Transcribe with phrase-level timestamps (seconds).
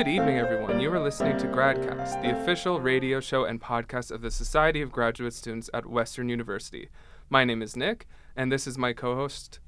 [0.00, 0.80] Good evening, everyone.
[0.80, 4.90] You are listening to GradCast, the official radio show and podcast of the Society of
[4.90, 6.88] Graduate Students at Western University.
[7.28, 9.58] My name is Nick, and this is my co host.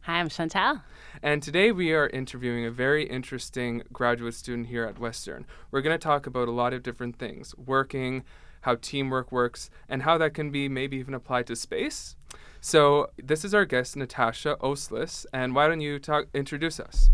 [0.00, 0.80] Hi, I'm Chantal.
[1.22, 5.44] And today we are interviewing a very interesting graduate student here at Western.
[5.70, 8.24] We're going to talk about a lot of different things working,
[8.62, 12.16] how teamwork works, and how that can be maybe even applied to space.
[12.62, 17.10] So, this is our guest, Natasha Oslis, and why don't you talk, introduce us?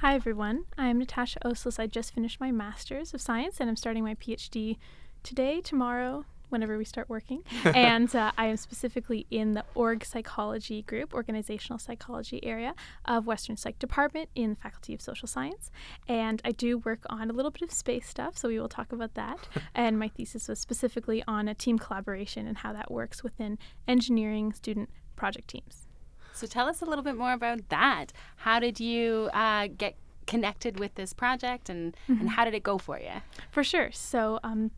[0.00, 0.66] Hi, everyone.
[0.78, 1.80] I'm Natasha Oslis.
[1.80, 4.76] I just finished my Master's of Science and I'm starting my PhD
[5.24, 7.42] today, tomorrow, whenever we start working.
[7.64, 12.76] and uh, I am specifically in the org psychology group, organizational psychology area
[13.06, 15.68] of Western Psych Department in the Faculty of Social Science.
[16.06, 18.92] And I do work on a little bit of space stuff, so we will talk
[18.92, 19.48] about that.
[19.74, 24.52] and my thesis was specifically on a team collaboration and how that works within engineering
[24.52, 25.87] student project teams.
[26.38, 28.12] So tell us a little bit more about that.
[28.36, 32.20] How did you uh, get connected with this project and, mm-hmm.
[32.20, 33.22] and how did it go for you?
[33.50, 33.90] For sure.
[33.92, 34.70] So, um,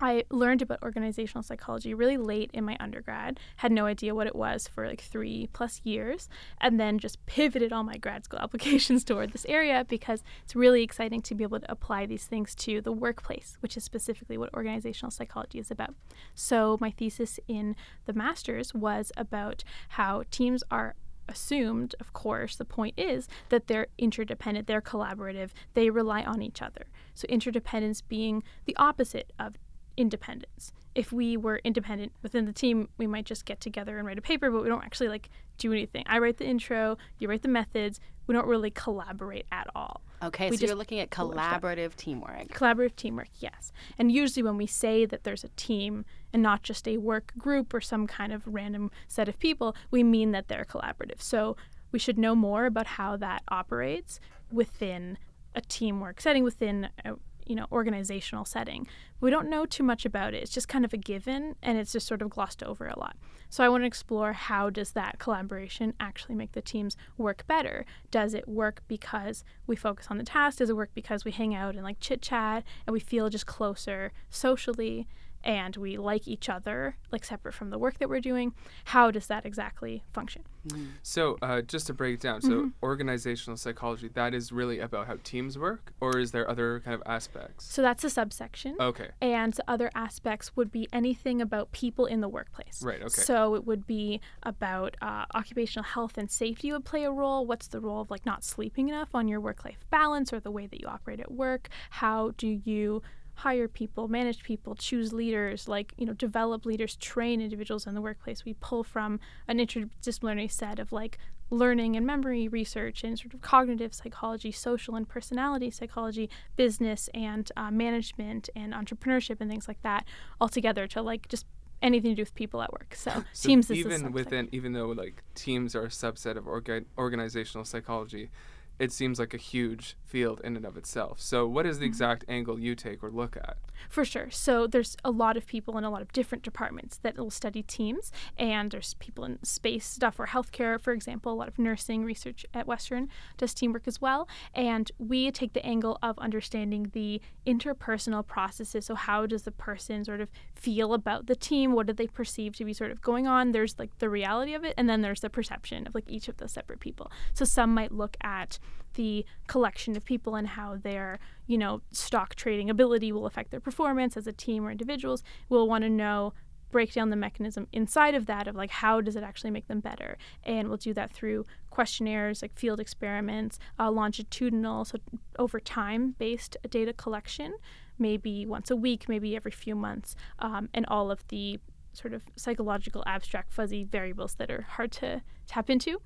[0.00, 4.36] I learned about organizational psychology really late in my undergrad, had no idea what it
[4.36, 6.28] was for like three plus years,
[6.60, 10.82] and then just pivoted all my grad school applications toward this area because it's really
[10.82, 14.54] exciting to be able to apply these things to the workplace, which is specifically what
[14.54, 15.94] organizational psychology is about.
[16.34, 17.74] So, my thesis in
[18.06, 20.94] the master's was about how teams are
[21.28, 26.62] assumed, of course, the point is that they're interdependent, they're collaborative, they rely on each
[26.62, 26.86] other.
[27.14, 29.56] So, interdependence being the opposite of
[29.98, 30.72] independence.
[30.94, 34.22] If we were independent within the team, we might just get together and write a
[34.22, 36.04] paper, but we don't actually like do anything.
[36.06, 38.00] I write the intro, you write the methods.
[38.26, 40.02] We don't really collaborate at all.
[40.22, 42.48] Okay, we so you're looking at collaborative teamwork.
[42.48, 43.72] Collaborative teamwork, yes.
[43.98, 47.72] And usually when we say that there's a team and not just a work group
[47.72, 51.22] or some kind of random set of people, we mean that they're collaborative.
[51.22, 51.56] So
[51.90, 54.20] we should know more about how that operates
[54.52, 55.16] within
[55.54, 57.14] a teamwork setting, within a,
[57.48, 58.86] you know organizational setting.
[59.20, 60.42] We don't know too much about it.
[60.42, 63.16] It's just kind of a given and it's just sort of glossed over a lot.
[63.50, 67.86] So i want to explore how does that collaboration actually make the teams work better?
[68.10, 70.58] Does it work because we focus on the task?
[70.58, 73.46] Does it work because we hang out and like chit chat and we feel just
[73.46, 75.08] closer socially
[75.48, 78.52] and we like each other, like separate from the work that we're doing,
[78.84, 80.42] how does that exactly function?
[80.68, 80.84] Mm-hmm.
[81.02, 82.68] So, uh, just to break it down, so mm-hmm.
[82.82, 87.02] organizational psychology, that is really about how teams work, or is there other kind of
[87.06, 87.64] aspects?
[87.64, 88.76] So, that's a subsection.
[88.78, 89.08] Okay.
[89.22, 92.82] And other aspects would be anything about people in the workplace.
[92.82, 93.22] Right, okay.
[93.22, 97.46] So, it would be about uh, occupational health and safety would play a role.
[97.46, 100.50] What's the role of like not sleeping enough on your work life balance or the
[100.50, 101.70] way that you operate at work?
[101.88, 103.00] How do you
[103.38, 108.00] hire people, manage people, choose leaders, like, you know, develop leaders, train individuals in the
[108.00, 108.44] workplace.
[108.44, 111.18] We pull from an interdisciplinary set of like
[111.48, 117.52] learning and memory research and sort of cognitive psychology, social and personality psychology, business and
[117.56, 120.04] uh, management and entrepreneurship and things like that
[120.40, 121.46] all together to like just
[121.80, 122.92] anything to do with people at work.
[122.96, 127.64] So, so teams even within even though like teams are a subset of orga- organizational
[127.64, 128.30] psychology,
[128.78, 131.20] it seems like a huge field in and of itself.
[131.20, 131.90] So, what is the mm-hmm.
[131.90, 133.56] exact angle you take or look at?
[133.88, 134.30] For sure.
[134.30, 137.62] So, there's a lot of people in a lot of different departments that will study
[137.62, 141.32] teams, and there's people in space stuff or healthcare, for example.
[141.32, 144.28] A lot of nursing research at Western does teamwork as well.
[144.54, 148.86] And we take the angle of understanding the interpersonal processes.
[148.86, 151.72] So, how does the person sort of feel about the team?
[151.72, 153.52] What do they perceive to be sort of going on?
[153.52, 156.36] There's like the reality of it, and then there's the perception of like each of
[156.36, 157.10] the separate people.
[157.34, 158.58] So, some might look at
[158.94, 163.60] the collection of people and how their, you know, stock trading ability will affect their
[163.60, 165.22] performance as a team or individuals.
[165.48, 166.32] We'll want to know
[166.70, 169.80] break down the mechanism inside of that of like how does it actually make them
[169.80, 174.98] better and we'll do that through questionnaires like field experiments uh, longitudinal so
[175.38, 177.54] over time based data collection
[177.98, 181.58] maybe once a week maybe every few months um, and all of the
[181.92, 186.00] sort of psychological abstract fuzzy variables that are hard to tap into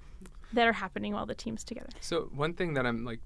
[0.52, 1.88] that are happening while the team's together.
[2.00, 3.20] So one thing that I'm like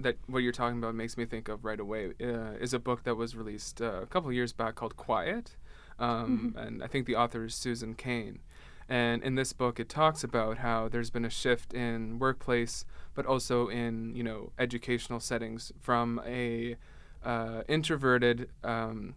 [0.00, 3.04] that what you're talking about makes me think of right away uh, is a book
[3.04, 5.56] that was released uh, a couple years back called Quiet,
[5.98, 6.58] um, mm-hmm.
[6.58, 8.40] and I think the author is Susan Cain.
[8.88, 12.84] And in this book, it talks about how there's been a shift in workplace,
[13.14, 16.76] but also in you know educational settings from a
[17.24, 19.14] uh, introverted um,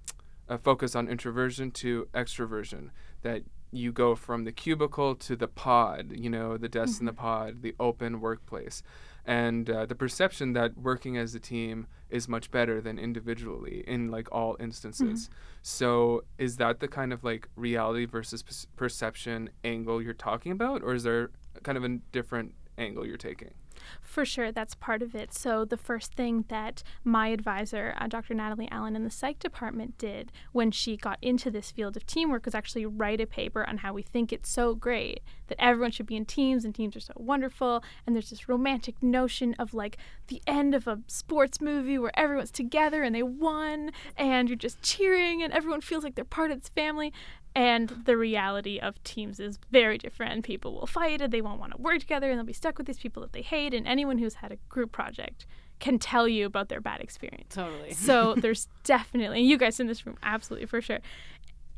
[0.47, 2.89] a focus on introversion to extroversion.
[3.21, 7.01] That you go from the cubicle to the pod, you know, the desk mm-hmm.
[7.01, 7.21] in the mm-hmm.
[7.21, 8.81] pod, the open workplace.
[9.25, 14.09] And uh, the perception that working as a team is much better than individually in
[14.09, 15.25] like all instances.
[15.25, 15.33] Mm-hmm.
[15.61, 18.43] So, is that the kind of like reality versus
[18.75, 21.29] perception angle you're talking about, or is there
[21.61, 23.53] kind of a different angle you're taking?
[24.01, 25.33] For sure, that's part of it.
[25.33, 28.33] So, the first thing that my advisor, uh, Dr.
[28.33, 32.45] Natalie Allen, in the psych department did when she got into this field of teamwork
[32.45, 36.05] was actually write a paper on how we think it's so great that everyone should
[36.05, 37.83] be in teams and teams are so wonderful.
[38.05, 39.97] And there's this romantic notion of like
[40.27, 44.81] the end of a sports movie where everyone's together and they won and you're just
[44.81, 47.11] cheering and everyone feels like they're part of this family.
[47.55, 50.45] And the reality of teams is very different.
[50.45, 52.85] People will fight and they won't want to work together and they'll be stuck with
[52.85, 53.73] these people that they hate.
[53.79, 55.45] And anyone who's had a group project
[55.79, 57.55] can tell you about their bad experience.
[57.55, 57.93] Totally.
[57.93, 60.99] So there's definitely, and you guys in this room, absolutely for sure,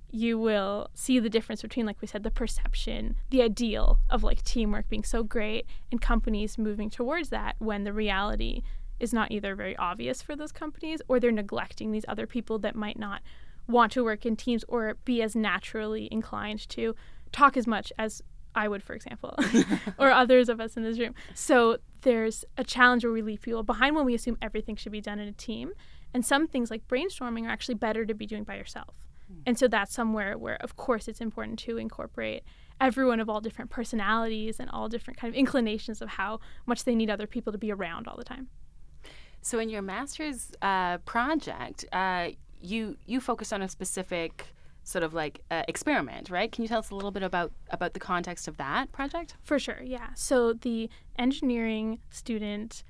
[0.09, 4.43] you will see the difference between, like we said, the perception, the ideal of like
[4.43, 8.61] teamwork being so great, and companies moving towards that when the reality
[8.99, 12.75] is not either very obvious for those companies or they're neglecting these other people that
[12.75, 13.21] might not
[13.67, 16.95] want to work in teams or be as naturally inclined to
[17.31, 18.21] talk as much as
[18.55, 19.35] I would, for example,
[19.97, 21.15] or others of us in this room.
[21.33, 25.01] So there's a challenge where we leave people behind when we assume everything should be
[25.01, 25.71] done in a team.
[26.13, 28.95] And some things like brainstorming are actually better to be doing by yourself.
[29.45, 32.43] And so that's somewhere where, of course, it's important to incorporate
[32.79, 36.95] everyone of all different personalities and all different kind of inclinations of how much they
[36.95, 38.49] need other people to be around all the time.
[39.41, 42.29] So, in your master's uh, project, uh,
[42.61, 44.53] you you focused on a specific
[44.83, 46.51] sort of like uh, experiment, right?
[46.51, 49.35] Can you tell us a little bit about about the context of that project?
[49.43, 50.09] For sure, yeah.
[50.15, 52.83] So the engineering student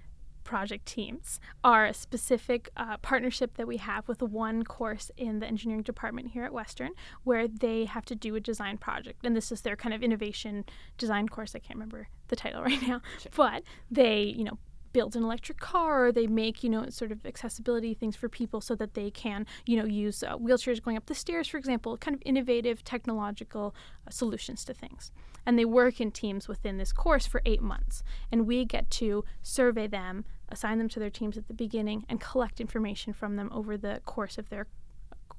[0.44, 5.46] project teams are a specific uh, partnership that we have with one course in the
[5.46, 6.92] engineering department here at Western,
[7.24, 10.66] where they have to do a design project, and this is their kind of innovation
[10.98, 11.56] design course.
[11.56, 13.32] I can't remember the title right now, sure.
[13.36, 14.58] but they, you know,
[14.94, 18.76] build an electric car they make you know sort of accessibility things for people so
[18.76, 22.16] that they can you know use uh, wheelchairs going up the stairs for example kind
[22.16, 23.74] of innovative technological
[24.08, 25.12] uh, solutions to things.
[25.46, 28.04] And they work in teams within this course for eight months.
[28.32, 32.20] And we get to survey them assign them to their teams at the beginning and
[32.20, 34.68] collect information from them over the course of their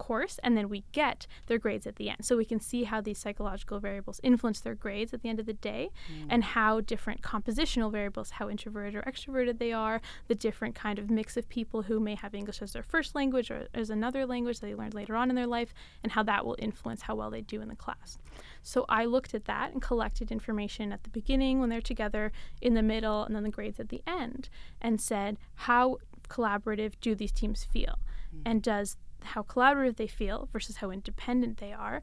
[0.02, 3.00] course and then we get their grades at the end so we can see how
[3.00, 6.26] these psychological variables influence their grades at the end of the day mm.
[6.28, 11.08] and how different compositional variables how introverted or extroverted they are the different kind of
[11.08, 14.58] mix of people who may have english as their first language or as another language
[14.58, 15.72] that they learned later on in their life
[16.02, 18.19] and how that will influence how well they do in the class
[18.60, 22.75] so i looked at that and collected information at the beginning when they're together in
[22.75, 24.48] the middle and then the grades at the end
[24.81, 25.96] and said how
[26.28, 28.00] collaborative do these teams feel
[28.34, 28.43] mm.
[28.44, 32.02] and does how collaborative they feel versus how independent they are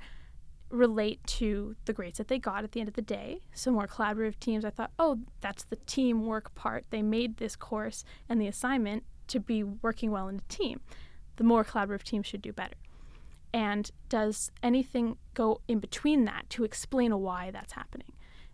[0.70, 3.42] relate to the grades that they got at the end of the day.
[3.54, 6.86] So, more collaborative teams, I thought, oh, that's the teamwork part.
[6.90, 10.82] They made this course and the assignment to be working well in a team.
[11.38, 12.76] The more collaborative teams should do better.
[13.54, 18.14] And does anything go in between that to explain why that's happening?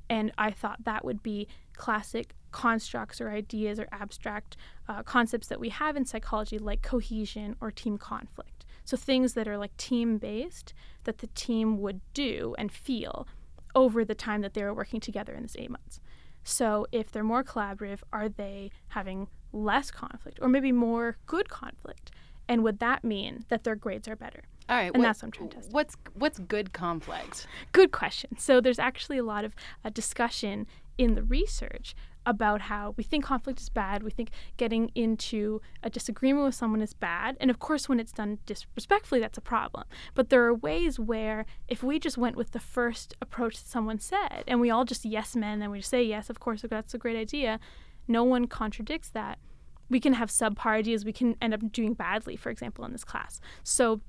[0.09, 4.55] And I thought that would be classic constructs or ideas or abstract
[4.87, 8.54] uh, concepts that we have in psychology, like cohesion or team conflict.
[8.85, 10.73] So things that are like team based
[11.03, 13.27] that the team would do and feel
[13.75, 15.99] over the time that they were working together in this eight months.
[16.43, 22.11] So if they're more collaborative, are they having less conflict or maybe more good conflict?
[22.47, 24.43] And would that mean that their grades are better?
[24.69, 25.71] All right, and what, that's what I'm trying to test.
[25.71, 27.47] What's what's good conflict?
[27.71, 28.37] Good question.
[28.37, 30.65] So there's actually a lot of uh, discussion
[30.97, 34.03] in the research about how we think conflict is bad.
[34.03, 37.37] We think getting into a disagreement with someone is bad.
[37.39, 39.85] And of course, when it's done disrespectfully, that's a problem.
[40.13, 43.99] But there are ways where if we just went with the first approach that someone
[43.99, 46.93] said and we all just yes men and we just say, yes, of course, that's
[46.93, 47.59] a great idea,
[48.07, 49.39] no one contradicts that.
[49.87, 51.05] We can have subpar ideas.
[51.05, 53.39] We can end up doing badly, for example, in this class.
[53.63, 54.01] So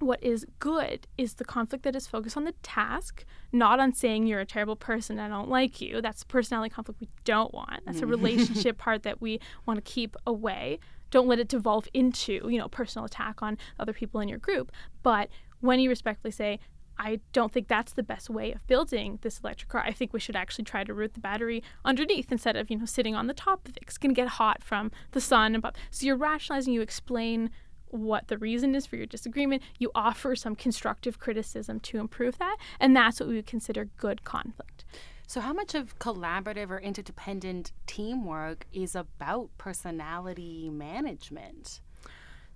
[0.00, 4.26] what is good is the conflict that is focused on the task, not on saying
[4.26, 6.00] you're a terrible person, I don't like you.
[6.00, 7.80] That's the personality conflict we don't want.
[7.86, 8.10] That's a mm.
[8.10, 10.78] relationship part that we want to keep away.
[11.10, 14.72] Don't let it devolve into, you know, personal attack on other people in your group.
[15.02, 15.28] But
[15.60, 16.60] when you respectfully say,
[16.98, 19.82] I don't think that's the best way of building this electric car.
[19.82, 22.84] I think we should actually try to route the battery underneath instead of, you know,
[22.84, 23.82] sitting on the top of it.
[23.82, 25.54] It's going to get hot from the sun.
[25.54, 27.50] And so you're rationalizing, you explain
[27.90, 29.62] what the reason is for your disagreement.
[29.78, 34.24] You offer some constructive criticism to improve that, and that's what we would consider good
[34.24, 34.84] conflict.
[35.26, 41.80] So, how much of collaborative or interdependent teamwork is about personality management?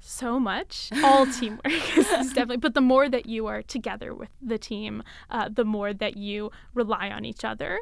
[0.00, 0.90] So much.
[1.02, 5.48] All teamwork is definitely, but the more that you are together with the team, uh,
[5.48, 7.78] the more that you rely on each other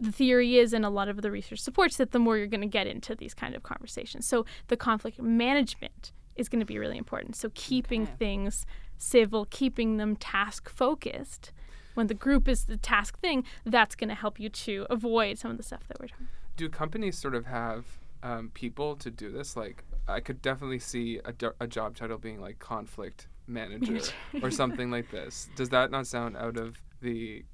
[0.00, 2.60] the theory is, and a lot of the research supports that, the more you're going
[2.60, 4.26] to get into these kind of conversations.
[4.26, 7.36] So the conflict management is going to be really important.
[7.36, 8.12] So keeping okay.
[8.18, 8.64] things
[8.96, 11.52] civil, keeping them task focused.
[11.94, 15.50] When the group is the task thing, that's going to help you to avoid some
[15.50, 16.28] of the stuff that we're talking.
[16.56, 17.86] do companies sort of have
[18.22, 19.56] um, people to do this?
[19.56, 24.00] Like, I could definitely see a, do- a job title being like conflict manager
[24.42, 25.48] or something like this.
[25.56, 27.44] Does that not sound out of the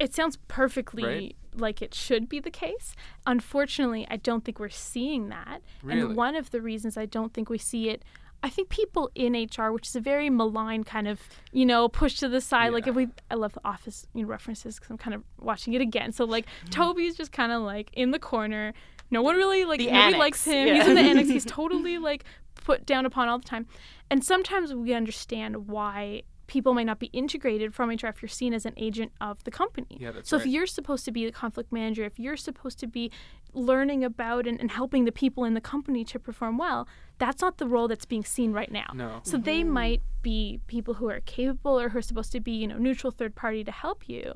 [0.00, 1.36] it sounds perfectly Right?
[1.56, 2.94] like it should be the case.
[3.26, 5.60] Unfortunately, I don't think we're seeing that.
[5.82, 6.00] Really?
[6.00, 8.02] And one of the reasons I don't think we see it,
[8.42, 11.20] I think people in HR, which is a very malign kind of,
[11.52, 12.72] you know, push to the side.
[12.72, 15.74] Like if we, I love the Office you know, references because I'm kind of watching
[15.74, 16.12] it again.
[16.12, 16.70] So like Mm-hmm.
[16.70, 18.72] Toby's just kind of like in the corner.
[19.10, 20.68] No one really like The nobody annex, likes him.
[20.68, 20.74] yeah.
[20.74, 21.28] He's in the annex.
[21.28, 22.24] He's totally like
[22.64, 23.66] put down upon all the time.
[24.10, 28.52] And sometimes we understand why people might not be integrated from HR if you're seen
[28.52, 29.96] as an agent of the company.
[30.00, 30.44] Yeah, that's so right.
[30.44, 33.12] if you're supposed to be the conflict manager, if you're supposed to be
[33.54, 36.88] learning about and, and helping the people in the company to perform well,
[37.18, 38.90] that's not the role that's being seen right now.
[38.92, 39.20] no?
[39.22, 39.70] So they mm-hmm.
[39.70, 43.12] might be people who are capable or who are supposed to be, you know, neutral
[43.12, 44.34] third party to help you,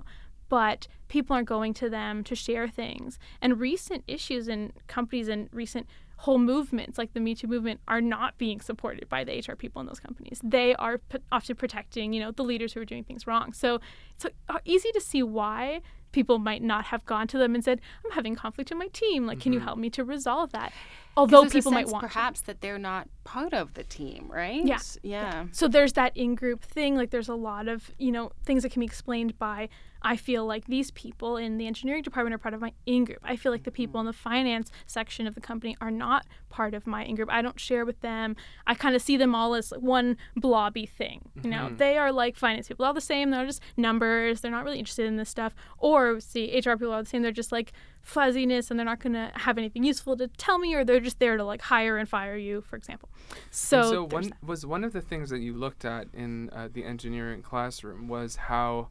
[0.49, 3.19] but people aren't going to them to share things.
[3.43, 5.89] And recent issues in companies and recent
[6.25, 9.81] whole movements like the Me Too movement are not being supported by the HR people
[9.83, 10.41] in those companies.
[10.43, 13.53] They are p- often protecting, you know, the leaders who are doing things wrong.
[13.53, 13.79] So
[14.15, 17.79] it's uh, easy to see why people might not have gone to them and said,
[18.03, 19.27] "I'm having conflict in my team.
[19.27, 20.73] Like, can you help me to resolve that?"
[21.17, 22.09] Although people might sense, want to.
[22.09, 24.65] perhaps that they're not part of the team, right?
[24.65, 24.79] Yeah.
[25.03, 25.47] Yeah.
[25.53, 26.97] So there's that in group thing.
[26.97, 29.69] Like there's a lot of, you know, things that can be explained by
[30.05, 33.21] I feel like these people in the engineering department are part of my in group.
[33.25, 36.75] I feel like the people in the finance section of the company are not part
[36.75, 37.31] of my in group.
[37.33, 38.37] I don't share with them.
[38.67, 41.31] I kind of see them all as one blobby thing.
[41.43, 41.77] You know, mm-hmm.
[41.77, 43.31] they are like finance people, all the same.
[43.31, 44.43] They're just numbers.
[44.43, 45.55] They're not really interested in this stuff.
[45.79, 47.23] Or see, HR people are the same.
[47.23, 47.73] They're just like
[48.05, 51.19] fuzziness and they're not going to have anything useful to tell me or they're just
[51.19, 53.09] there to like hire and fire you, for example.
[53.51, 56.69] So, And so one was one of the things that you looked at in uh,
[56.73, 58.89] the engineering classroom was how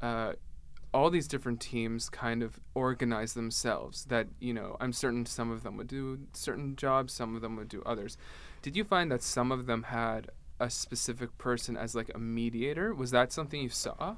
[0.00, 0.32] uh,
[0.94, 4.06] all these different teams kind of organize themselves.
[4.06, 7.54] That you know, I'm certain some of them would do certain jobs, some of them
[7.56, 8.16] would do others.
[8.62, 12.94] Did you find that some of them had a specific person as like a mediator?
[12.94, 14.16] Was that something you saw?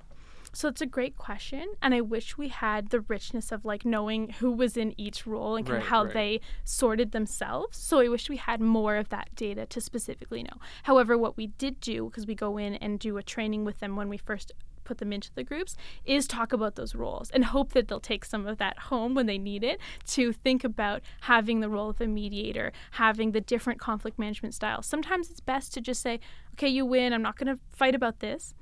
[0.52, 4.30] So it's a great question, and I wish we had the richness of like knowing
[4.40, 6.12] who was in each role and kind of Right, how right.
[6.12, 7.78] they sorted themselves.
[7.78, 10.58] So I wish we had more of that data to specifically know.
[10.84, 13.94] However, what we did do, because we go in and do a training with them
[13.94, 14.50] when we first
[14.82, 18.24] put them into the groups, is talk about those roles and hope that they'll take
[18.24, 22.00] some of that home when they need it to think about having the role of
[22.00, 24.84] a mediator, having the different conflict management styles.
[24.86, 26.18] Sometimes it's best to just say,
[26.54, 27.12] okay, you win.
[27.12, 28.54] I'm not going to fight about this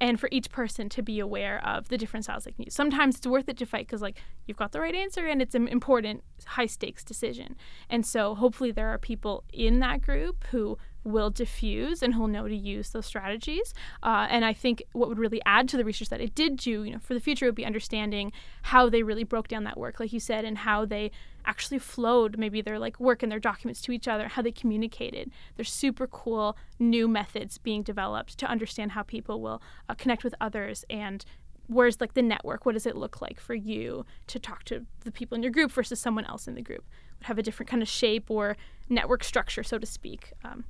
[0.00, 2.74] and for each person to be aware of the different styles they can use.
[2.74, 5.54] Sometimes it's worth it to fight because like you've got the right answer and it's
[5.54, 7.56] an important high stakes decision.
[7.90, 10.78] And so hopefully there are people in that group who
[11.08, 13.74] will diffuse and who'll know to use those strategies.
[14.02, 16.84] Uh, and I think what would really add to the research that it did do,
[16.84, 20.00] you know, for the future would be understanding how they really broke down that work,
[20.00, 21.10] like you said, and how they
[21.44, 25.30] actually flowed maybe their like work and their documents to each other, how they communicated.
[25.56, 30.34] There's super cool new methods being developed to understand how people will uh, connect with
[30.40, 31.24] others and
[31.68, 35.12] where's like the network what does it look like for you to talk to the
[35.12, 36.84] people in your group versus someone else in the group
[37.18, 38.56] would have a different kind of shape or
[38.88, 40.64] network structure so to speak um,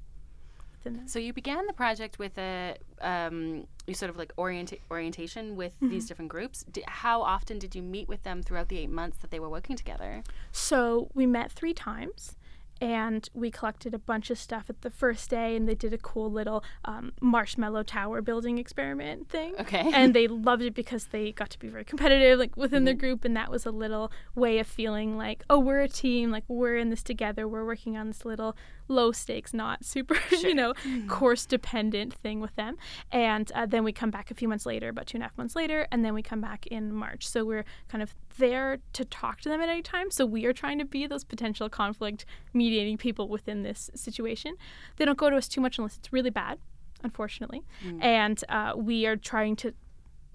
[0.95, 1.11] that.
[1.11, 5.75] So you began the project with a um, you sort of like orienta- orientation with
[5.77, 5.91] Mm-hmm.
[5.91, 6.65] these different groups.
[6.71, 9.49] D- how often did you meet with them throughout the eight months that they were
[9.51, 10.23] working together?
[10.53, 12.35] So we met three times
[12.81, 15.99] and we collected a bunch of stuff at the first day and they did a
[15.99, 19.55] cool little um, marshmallow tower building experiment thing.
[19.59, 19.91] Okay.
[19.95, 23.25] And they loved it because they got to be very competitive like within their group
[23.25, 26.77] and that was a little way of feeling like, oh, we're a team, like we're
[26.77, 28.57] in this together, we're working on this little
[28.89, 30.75] low stakes, not super, you know,
[31.07, 32.77] course dependent thing with them.
[33.13, 35.39] And uh, then we come back a few months later, about two and a half
[35.39, 37.29] months later, and then we come back in March.
[37.29, 40.11] So we're kind of there to talk to them at any time.
[40.11, 44.55] So we are trying to be those potential conflict mediating people within this situation.
[44.97, 46.59] They don't go to us too much unless it's really bad,
[47.03, 47.63] unfortunately.
[48.01, 49.75] And uh, we are trying to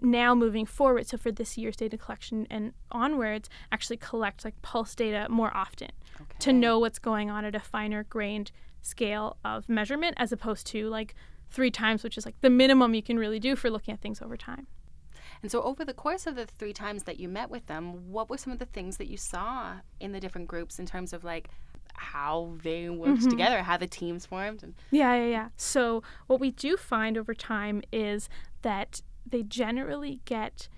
[0.02, 4.96] now moving forward so for this year's data collection and onwards actually collect like pulse
[4.96, 5.88] data more often
[6.40, 8.52] to know what's going on at a finer grained
[8.82, 11.16] scale of measurement as opposed to like
[11.50, 14.22] three times which is like the minimum you can really do for looking at things
[14.22, 14.68] over time
[15.42, 18.30] And so, over the course of the three times that you met with them, what
[18.30, 21.24] were some of the things that you saw in the different groups in terms of
[21.24, 21.50] like
[21.96, 23.30] how they worked Mm-hmm.
[23.30, 24.64] together, how the teams formed?
[24.64, 25.48] And Yeah, yeah, yeah.
[25.58, 28.30] So what we do find over time is
[28.62, 29.02] that
[29.32, 30.70] they generally get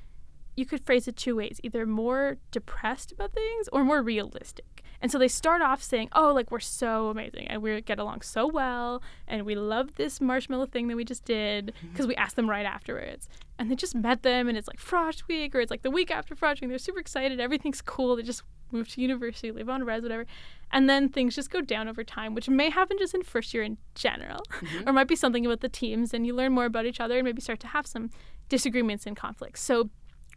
[0.57, 4.74] you could phrase it two ways, either more depressed about things or more realistic.
[5.01, 8.21] And so they start off saying, "Oh, like we're so amazing and we get along
[8.21, 12.35] so well and we love this marshmallow thing that we just did because we asked
[12.35, 13.27] them right afterwards."
[13.59, 16.11] And they just met them and it's like Frosh week or it's like the week
[16.11, 16.69] after Frosh week.
[16.69, 17.39] They're super excited.
[17.39, 18.15] Everything's cool.
[18.15, 20.25] They just move to university, live on res, whatever.
[20.71, 23.63] And then things just go down over time, which may happen just in first year
[23.63, 24.89] in general, Mm-hmm.
[24.89, 27.23] or might be something about the teams, and you learn more about each other and
[27.25, 28.09] maybe start to have some
[28.49, 29.61] disagreements and conflicts.
[29.61, 29.89] So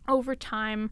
[0.06, 0.90] over time,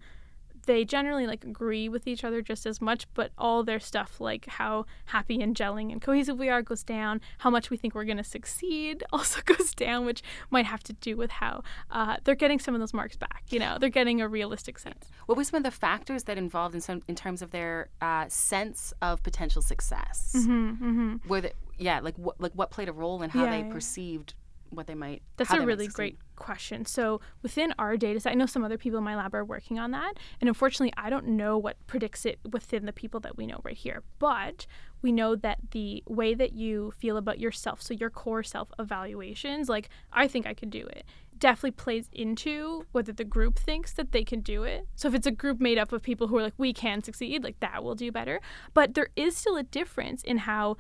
[0.67, 4.47] they generally like agree with each other just as much, but all their stuff, like
[4.47, 7.21] how happy and gelling and cohesive we are, goes down.
[7.39, 10.93] How much we think we're going to succeed also goes down, which might have to
[10.93, 13.45] do with how uh, they're getting some of those marks back.
[13.51, 15.09] You know, they're getting a realistic sense.
[15.27, 18.27] What were some of the factors that involved in some in terms of their uh,
[18.29, 20.35] sense of potential success?
[20.37, 21.29] Mm-hmm.
[21.29, 23.73] Were the, yeah, like what like what played a role in how Yeah, they yeah.
[23.73, 24.35] perceived
[24.71, 25.23] what they might.
[25.37, 26.85] That's a really great question.
[26.85, 29.79] So within our data set, I know some other people in my lab are working
[29.79, 33.47] on that, and unfortunately, I don't know what predicts it within the people that we
[33.47, 34.03] know right here.
[34.19, 34.67] But
[35.03, 39.69] we know that the way that you feel about yourself, so your core self evaluations,
[39.69, 41.05] like I think I could do it,
[41.39, 44.87] definitely plays into whether the group thinks that they can do it.
[44.95, 47.45] So if it's a group made up of people who are like we can succeed,
[47.45, 48.41] like that will do better.
[48.75, 50.77] But there is still a difference in how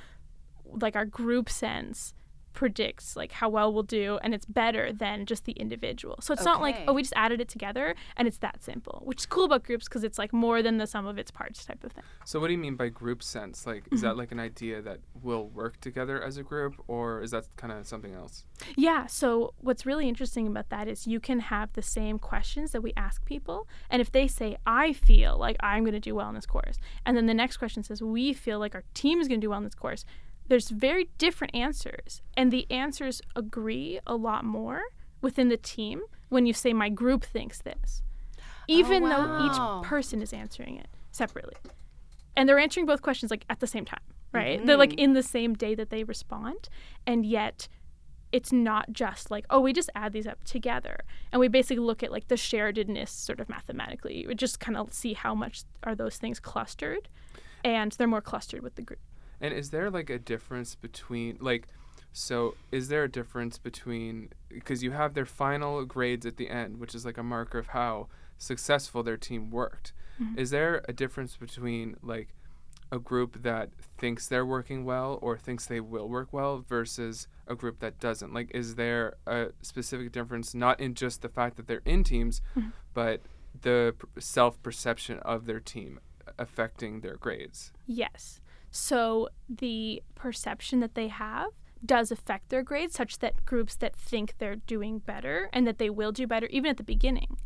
[0.64, 2.14] like our group sense
[2.56, 6.44] predicts like how well we'll do and it's better than just the individual so it's
[6.44, 9.44] not like oh we just added it together and it's that simple which is cool
[9.44, 12.02] about groups because it's like more than the sum of its parts type of thing
[12.24, 13.66] So what do you mean by group sense?
[13.66, 14.18] Like, is that mm-hmm.
[14.18, 17.86] like an idea that we'll work together as a group, or is that kind of
[17.86, 18.44] something else?
[18.74, 22.80] yeah so what's really interesting about that is you can have the same questions that
[22.80, 26.28] we ask people and if they say i feel like i'm going to do well
[26.28, 29.28] in this course and then the next question says we feel like our team is
[29.28, 30.06] going to do well in this course
[30.48, 34.82] there's very different answers and the answers agree a lot more
[35.20, 38.02] within the team when you say my group thinks this.
[38.38, 39.80] Oh, Even though wow.
[39.80, 41.54] each person is answering it separately.
[42.36, 44.00] And they're answering both questions like at the same time
[44.32, 44.64] right?
[44.64, 44.98] They're like mm-hmm.
[44.98, 46.68] in the same day that they respond
[47.06, 47.68] and yet
[48.32, 50.98] it's not just like oh we just add these up together.
[51.32, 54.26] And we basically look at like the sharedness sort of mathematically.
[54.26, 57.08] We just kind of see how much are those things clustered
[57.64, 59.00] and they're more clustered with the group
[59.40, 61.68] And is there like a difference between like
[62.12, 66.80] so is there a difference between because you have their final grades at the end,
[66.80, 69.92] which is like a marker of how successful their team worked.
[70.20, 70.38] Mm-hmm.
[70.38, 72.28] Is there a difference between like
[72.90, 77.54] a group that thinks they're working well or thinks they will work well versus a
[77.54, 78.32] group that doesn't?
[78.32, 82.40] Like is there a specific difference not in just the fact that they're in teams,
[82.56, 82.70] mm-hmm.
[82.94, 83.20] but
[83.60, 86.00] the self-perception of their team
[86.38, 87.72] affecting their grades?
[87.86, 88.40] Yes.
[88.76, 91.48] So the perception that they have
[91.84, 95.88] does affect their grades, such that groups that think they're doing better and that they
[95.88, 97.38] will do better, even at the beginning,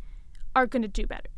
[0.55, 1.29] are going to do better.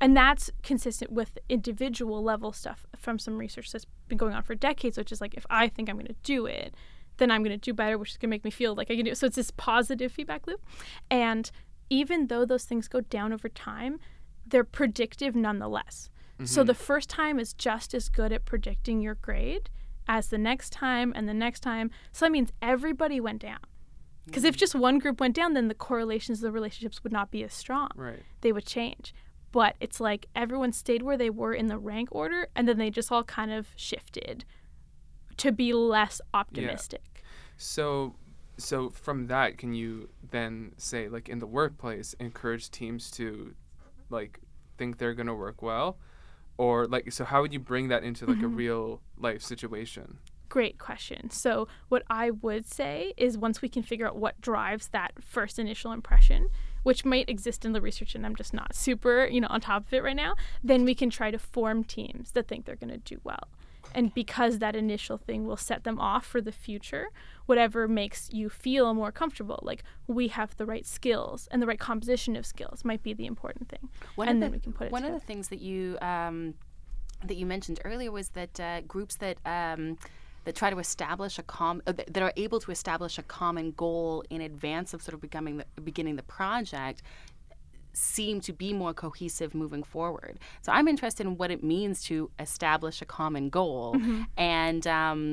[0.00, 4.54] And that's consistent with individual level stuff from some research that's been going on for
[4.54, 6.74] decades, which is like, if I think I'm going to do it,
[7.18, 8.96] then I'm going to do better, which is going to make me feel like I
[8.96, 9.18] can do it.
[9.18, 10.64] So it's this positive feedback loop.
[11.10, 11.50] And
[11.90, 14.00] even though those things go down over time,
[14.46, 16.10] they're predictive nonetheless.
[16.40, 16.46] Mm-hmm.
[16.46, 19.68] So the first time is just as good at predicting your grade
[20.08, 21.90] as the next time and the next time.
[22.12, 23.60] So that means everybody went down.
[24.24, 24.58] Because if mm.
[24.58, 27.90] just one group went down, then the correlations, the relationships would not be as strong.
[27.94, 28.22] Right.
[28.40, 29.14] They would change.
[29.52, 32.88] But it's like everyone stayed where they were in the rank order, and then they
[32.88, 34.44] just all kind of shifted
[35.36, 37.02] to be less optimistic.
[37.16, 37.20] Yeah.
[37.56, 38.14] So,
[38.56, 43.54] so from that, can you then say, like in the workplace, encourage teams to,
[44.08, 44.38] like,
[44.78, 45.98] think they're gonna work well,
[46.60, 48.54] or like, so how would you bring that into like a mm-hmm.
[48.54, 50.18] real life situation?
[50.50, 51.30] Great question.
[51.30, 55.58] So, what I would say is once we can figure out what drives that first
[55.58, 56.50] initial impression,
[56.82, 59.86] which might exist in the research and I'm just not super, you know, on top
[59.86, 62.90] of it right now, then we can try to form teams that think they're going
[62.90, 63.48] to do well.
[63.94, 67.06] And because that initial thing will set them off for the future,
[67.50, 69.82] whatever makes you feel more comfortable, like
[70.18, 73.64] we have the right skills and the right composition of skills might be the important
[73.72, 73.84] thing.
[74.20, 75.16] One and of then the, we can put it One together.
[75.16, 75.82] of the things that you
[76.12, 76.36] um,
[77.28, 79.82] that you mentioned earlier was that uh, groups that um,
[80.44, 83.66] that try to establish a com uh, that that are able to establish a common
[83.84, 86.98] goal in advance of sort of becoming the, beginning the project
[87.92, 90.34] seem to be more cohesive moving forward.
[90.64, 94.22] So I'm interested in what it means to establish a common goal Mm-hmm.
[94.36, 94.82] and.
[95.00, 95.24] Um,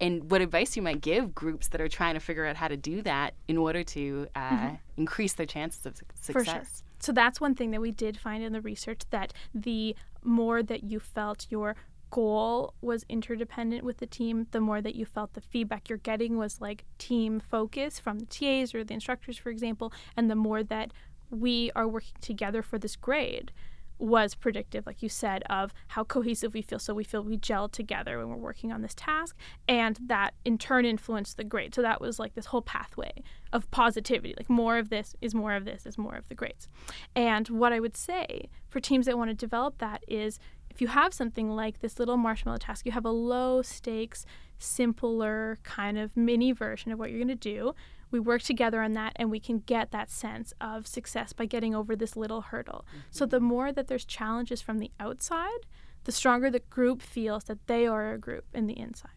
[0.00, 2.76] and what advice you might give groups that are trying to figure out how to
[2.76, 6.20] do that in order to uh, increase their chances of success?
[6.28, 6.32] Mm-hmm.
[6.32, 6.62] For sure.
[7.00, 10.84] So that's one thing that we did find in the research that the more that
[10.84, 11.76] you felt your
[12.10, 16.36] goal was interdependent with the team, the more that you felt the feedback you're getting
[16.36, 20.62] was like team focus from the TAs or the instructors, for example, and the more
[20.62, 20.92] that
[21.30, 23.52] we are working together for this grade
[23.98, 26.78] was predictive, like you said, of how cohesive we feel.
[26.78, 30.58] So we feel we gel together when we're working on this task, and that in
[30.58, 31.74] turn influenced the grade.
[31.74, 34.34] So that was like this whole pathway of positivity.
[34.36, 36.68] Like more of this is more of this is more of the grades.
[37.14, 40.38] And what I would say for teams that want to develop that is
[40.70, 44.24] if you have something like this little marshmallow task, you have a low stakes,
[44.58, 47.74] simpler kind of mini version of what you're going to do.
[48.10, 51.74] We work together on that and we can get that sense of success by getting
[51.74, 52.84] over this little hurdle.
[52.88, 52.98] Mm-hmm.
[53.10, 55.66] So the more that there's challenges from the outside,
[56.04, 59.10] the stronger the group feels that they are a group in the inside.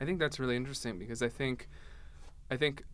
[0.00, 1.68] I think that's really interesting because I think
[2.50, 2.84] I think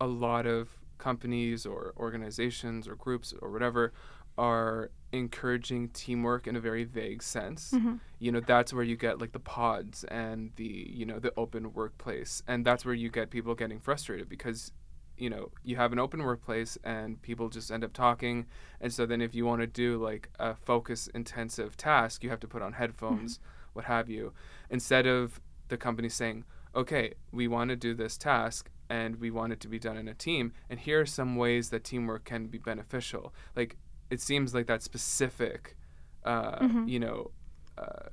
[0.00, 0.68] a lot of
[0.98, 3.92] companies or organizations or groups or whatever
[4.38, 7.72] are encouraging teamwork in a very vague sense.
[7.72, 7.96] Mm-hmm.
[8.18, 11.72] You know, that's where you get like the pods and the, you know, the open
[11.72, 12.42] workplace.
[12.46, 14.72] And that's where you get people getting frustrated because
[15.20, 18.46] you know you have an open workplace and people just end up talking
[18.80, 22.40] and so then if you want to do like a focus intensive task you have
[22.40, 23.44] to put on headphones mm-hmm.
[23.74, 24.32] what have you
[24.70, 29.52] instead of the company saying okay we want to do this task and we want
[29.52, 32.46] it to be done in a team and here are some ways that teamwork can
[32.46, 33.76] be beneficial like
[34.10, 35.76] it seems like that specific,
[36.24, 36.88] uh, mm-hmm.
[36.88, 37.30] you know,
[37.78, 38.08] uh,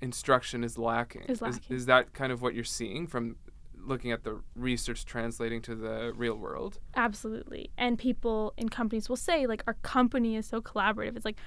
[0.00, 1.22] instruction is lacking.
[1.22, 1.62] Is lacking.
[1.70, 3.36] Is, is that kind of what you're seeing from
[3.84, 6.78] looking at the research translating to the real world?
[6.96, 7.70] Absolutely.
[7.76, 11.16] And people in companies will say, like, our company is so collaborative.
[11.16, 11.38] It's like,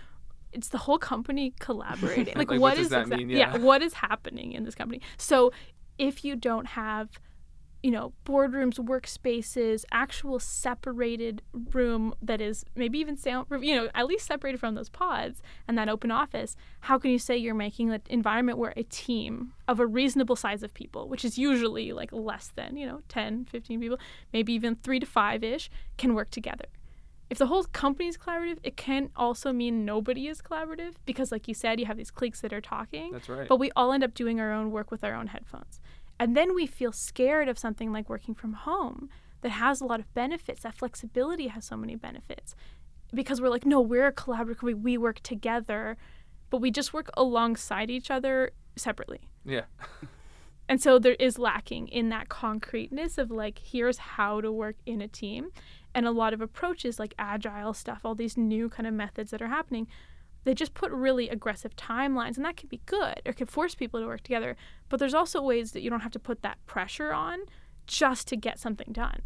[0.51, 2.35] it's the whole company collaborating.
[2.35, 3.29] like, like, what, what does that exa- mean?
[3.29, 3.53] Yeah.
[3.53, 5.01] yeah, what is happening in this company?
[5.17, 5.51] So
[5.97, 7.09] if you don't have
[7.83, 11.41] you know, boardrooms, workspaces, actual separated
[11.73, 15.77] room that is maybe even sound, you know, at least separated from those pods and
[15.77, 19.81] that open office, how can you say you're making an environment where a team of
[19.81, 23.81] a reasonable size of people, which is usually like less than, you know, 10, 15
[23.81, 23.99] people,
[24.31, 26.65] maybe even three to five ish, can work together?
[27.29, 31.47] If the whole company is collaborative, it can also mean nobody is collaborative because, like
[31.47, 33.11] you said, you have these cliques that are talking.
[33.11, 33.47] That's right.
[33.47, 35.81] But we all end up doing our own work with our own headphones.
[36.23, 39.09] And then we feel scared of something like working from home
[39.41, 40.61] that has a lot of benefits.
[40.61, 42.55] That flexibility has so many benefits
[43.13, 45.97] because we're like, no, we're a collaborative, we work together,
[46.49, 49.27] but we just work alongside each other separately.
[49.43, 49.65] Yeah.
[50.69, 55.01] and so there is lacking in that concreteness of like, here's how to work in
[55.01, 55.49] a team.
[55.93, 59.41] And a lot of approaches like agile stuff, all these new kind of methods that
[59.41, 59.89] are happening,
[60.43, 63.21] they just put really aggressive timelines and that can be good.
[63.25, 64.55] Or can force people to work together
[64.89, 67.39] but there's also ways that you don't have to put that pressure on
[67.87, 69.21] just to get something done.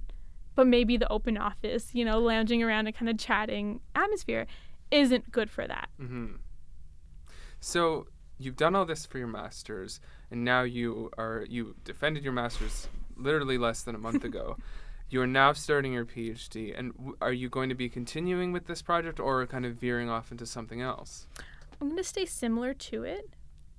[0.55, 4.47] But maybe the open office you know lounging around and kind of chatting atmosphere
[4.91, 5.89] isn't good for that.
[6.01, 6.35] Mm-hmm.
[7.59, 8.07] so
[8.39, 9.99] you've done all this for your masters
[10.31, 14.57] and now you are you defended your masters literally less than a month ago
[15.09, 18.67] you are now starting your PhD, and w- are you going to be continuing with
[18.67, 21.27] this project or kind of veering off into something else?
[21.79, 23.29] I'm going to stay similar to it,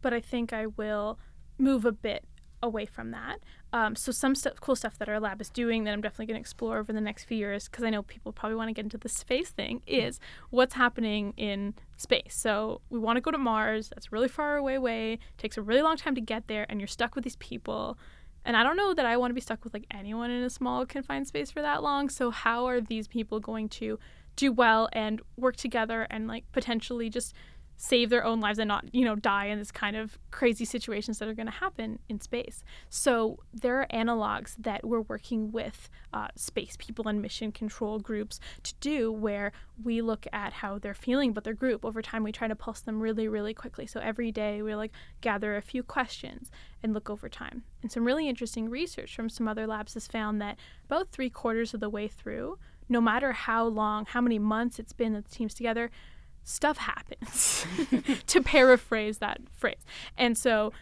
[0.01, 1.19] but I think I will
[1.59, 2.25] move a bit
[2.63, 3.39] away from that.
[3.73, 6.37] Um, so some st- cool stuff that our lab is doing that I'm definitely going
[6.37, 8.85] to explore over the next few years because I know people probably want to get
[8.85, 10.19] into the space thing is
[10.51, 12.35] what's happening in space.
[12.35, 13.91] So we want to go to Mars.
[13.91, 15.19] That's really far away way.
[15.37, 17.99] Takes a really long time to get there, and you're stuck with these people.
[18.49, 20.49] And I don't know that I want to be stuck with like anyone in a
[20.49, 22.09] small confined space for that long.
[22.09, 23.99] So how are these people going to
[24.37, 27.35] do well and work together and like potentially just
[27.81, 31.19] save their own lives and not, you know, die in this kind of crazy situations
[31.19, 32.65] that are going to happen in space.
[32.91, 38.41] So there are analogs that we're working with uh, space people and mission control groups
[38.65, 41.85] to do where we look at how they're feeling about their group.
[41.85, 43.87] Over time, we try to pulse them really, really quickly.
[43.87, 46.51] So every day we like gather a few questions
[46.83, 47.63] and look over time.
[47.83, 51.75] And some really interesting research from some other labs has found that about three quarters
[51.75, 55.31] of the way through, no matter how long, how many months it's been that the
[55.31, 55.93] team's together,
[56.49, 57.67] stuff happens,
[58.27, 59.85] to paraphrase that phrase.
[60.17, 60.73] And so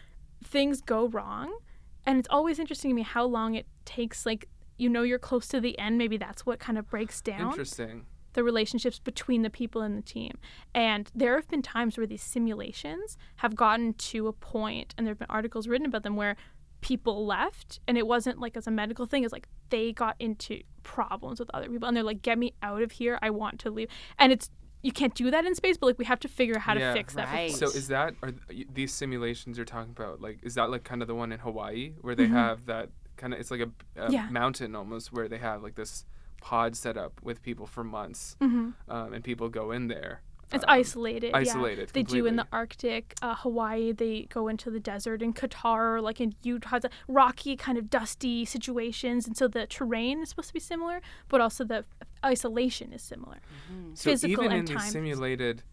[0.43, 1.57] things go wrong.
[2.05, 5.47] And it's always interesting to me how long it takes, like, you know, you're close
[5.49, 5.97] to the end.
[5.97, 7.49] Maybe that's what kind of breaks down.
[7.49, 8.05] Interesting.
[8.31, 10.37] The relationships between the people in the team.
[10.73, 15.11] And there have been times where these simulations have gotten to a point, and there
[15.11, 16.37] have been articles written about them where
[16.79, 20.61] people left and it wasn't like as a medical thing it's like they got into
[20.83, 23.71] problems with other people and they're like get me out of here i want to
[23.71, 24.51] leave and it's
[24.87, 26.87] you can't do that in space, but like we have to figure out how yeah,
[26.87, 27.27] to fix that.
[27.27, 27.51] Right.
[27.51, 31.01] So is that are th- these simulations you're talking about like is that like kind
[31.01, 32.35] of the one in Hawaii where they mm-hmm.
[32.35, 33.69] have that kind of it's like a,
[34.01, 34.29] a yeah.
[34.29, 36.05] mountain almost where they have like this
[36.39, 38.69] pod set up with people for months mm-hmm.
[38.89, 40.21] um, and people go in there
[40.51, 41.31] it's um, isolated.
[41.33, 41.89] Isolated.
[41.89, 41.91] Yeah.
[41.91, 43.91] They do in the Arctic, uh, Hawaii.
[43.91, 49.27] They go into the desert in Qatar, like in Utah, rocky, kind of dusty situations,
[49.27, 51.83] and so the terrain is supposed to be similar, but also the
[52.25, 53.37] isolation is similar.
[53.71, 53.95] Mm-hmm.
[53.95, 55.63] So Physical even in these simulated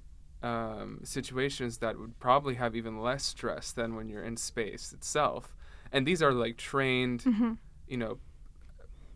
[0.42, 5.56] um, situations, that would probably have even less stress than when you're in space itself.
[5.92, 7.52] And these are like trained, mm-hmm.
[7.88, 8.18] you know,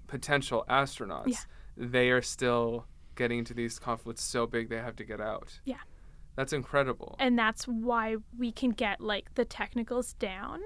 [0.06, 1.28] potential astronauts.
[1.28, 1.38] Yeah.
[1.76, 5.60] They are still getting into these conflicts so big they have to get out.
[5.64, 5.76] Yeah.
[6.36, 7.16] That's incredible.
[7.18, 10.60] And that's why we can get like the technicals down.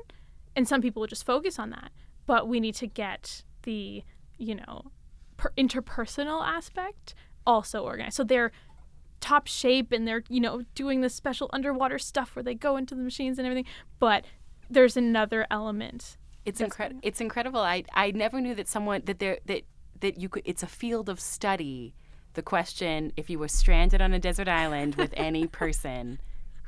[0.54, 1.92] And some people will just focus on that.
[2.26, 4.04] But we need to get the,
[4.36, 4.92] you know,
[5.42, 8.14] per- interpersonal aspect also organized.
[8.14, 8.52] So they're
[9.20, 12.94] top shape and they're, you know, doing this special underwater stuff where they go into
[12.94, 13.66] the machines and everything.
[13.98, 14.24] But
[14.70, 16.16] there's another element.
[16.44, 17.00] It's incredible.
[17.02, 17.60] It's incredible.
[17.60, 19.62] I I never knew that someone that there that
[20.00, 20.42] that you could.
[20.44, 21.94] It's a field of study.
[22.34, 26.20] The question: If you were stranded on a desert island with any person,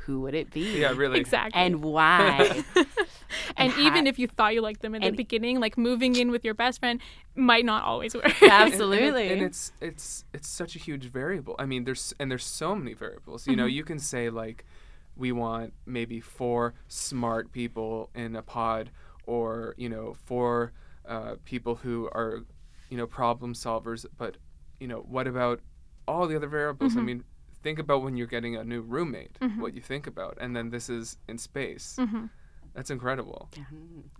[0.07, 0.81] who would it be?
[0.81, 1.19] yeah, really.
[1.21, 1.61] Exactly.
[1.61, 2.63] And why?
[3.57, 6.31] and ha- even if you thought you liked them in the beginning, like moving in
[6.31, 7.01] with your best friend
[7.35, 8.25] might not always work.
[8.43, 9.29] And- and it- Absolutely.
[9.33, 11.55] and, it's it's it's such a huge variable.
[11.59, 13.47] I mean, there's and there's so many variables.
[13.47, 13.77] You know, Mm-hmm.
[13.77, 14.65] you can say like,
[15.17, 18.91] we want maybe four smart people in a pod,
[19.27, 20.73] or you know, four
[21.09, 22.45] uh, people who are,
[22.91, 24.05] you know, problem solvers.
[24.19, 24.37] But
[24.81, 25.61] you know, what about
[26.07, 26.93] all the other variables?
[26.93, 27.01] Mm-hmm.
[27.01, 27.25] I mean,
[27.65, 29.37] think about when you're getting a new roommate.
[29.59, 31.97] What you think about, and then this is in space.
[31.99, 32.27] Mm-hmm.
[32.75, 33.49] That's incredible.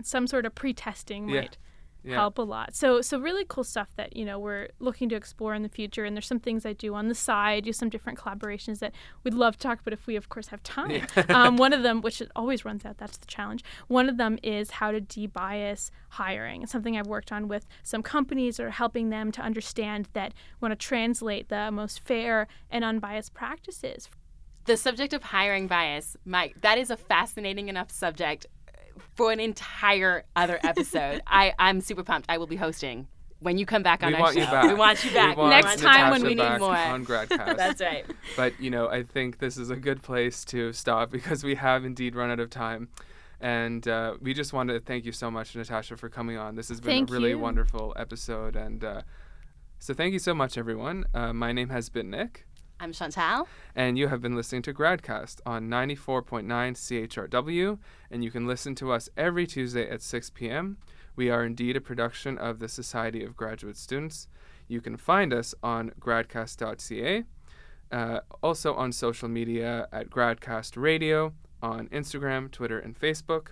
[0.03, 1.43] Some sort of pre-testing Yeah.
[1.43, 1.59] might
[2.05, 2.17] Yeah.
[2.17, 2.75] help a lot.
[2.75, 6.05] So so really cool stuff that you know we're looking to explore in the future.
[6.05, 9.35] And there's some things I do on the side, do some different collaborations that we'd
[9.35, 11.07] love to talk about if we of course have time.
[11.29, 13.65] um, one of them, which it always runs out, that's the challenge.
[13.89, 16.63] One of them is how to debias hiring.
[16.63, 20.69] It's something I've worked on with some companies or helping them to understand that we
[20.69, 24.09] want to translate the most fair and unbiased practices
[24.67, 26.57] the subject of hiring bias, Mike.
[26.63, 28.47] That is a fascinating enough subject
[29.15, 31.23] for an entire other episode.
[31.27, 32.27] I I'm super pumped.
[32.29, 33.09] I will be hosting
[33.41, 34.41] when you come back on we our want show.
[34.41, 34.65] you back.
[34.69, 35.37] We want you back.
[35.37, 36.77] Want Next time when we need need more.
[36.77, 37.57] on Gradcast.
[37.57, 38.05] That's right.
[38.37, 41.85] But you know, I think this is a good place to stop because we have
[41.85, 42.89] indeed run out of time.
[43.41, 46.55] And uh, we just want to thank you so much, Natasha, for coming on.
[46.55, 47.39] This has been Thank a really you.
[47.39, 48.57] wonderful episode.
[48.57, 49.03] And uh,
[49.79, 51.05] so thank you so much, everyone.
[51.13, 52.47] Uh, my name has been Nick,
[52.81, 53.47] I'm Chantal.
[53.75, 57.79] and you have been listening to Gradcast on 94.9 CHRW.
[58.11, 60.79] And you can listen to us every Tuesday at 6 p.m.
[61.17, 64.29] We are indeed a production of the Society of Graduate Students.
[64.67, 67.25] You can find us on gradcast.ca,
[67.93, 71.33] uh, also on social media at Gradcast Radio,
[71.63, 73.49] on Instagram, Twitter, and Facebook.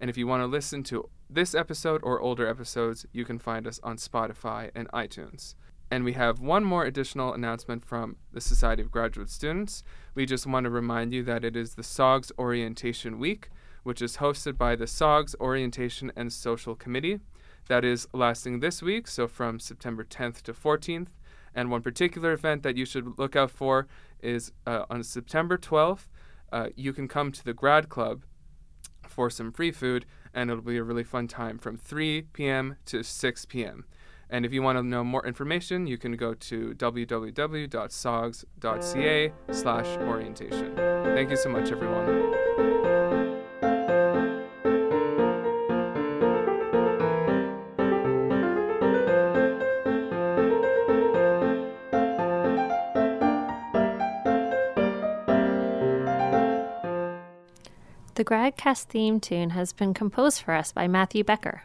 [0.00, 3.66] And if you want to listen to this episode or older episodes, you can find
[3.66, 5.54] us on Spotify and iTunes.
[5.90, 9.82] And we have one more additional announcement from the Society of Graduate Students.
[10.14, 13.48] We just want to remind you that it is the SOGS Orientation Week,
[13.82, 17.18] which is hosted by the SOGS Orientation and Social Committee.
[17.66, 21.08] That is lasting this week, so from September 10th to 14th.
[21.54, 23.88] And one particular event that you should look out for
[24.20, 26.06] is uh, on September 12th.
[26.52, 28.22] Uh, you can come to the Grad Club
[29.08, 32.76] for some free food, and it'll be a really fun time from 3 p.m.
[32.86, 33.84] to 6 p.m.
[34.32, 37.32] And if you want to know more information, you can go to www.sogs.ca
[39.50, 40.76] slash orientation.
[40.76, 42.30] Thank you so much, everyone.
[58.14, 61.62] The Gradcast theme tune has been composed for us by Matthew Becker.